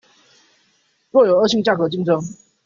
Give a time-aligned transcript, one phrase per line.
[1.11, 2.35] 若有惡性價格競爭